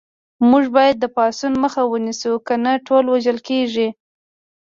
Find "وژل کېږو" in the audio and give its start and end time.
3.13-3.87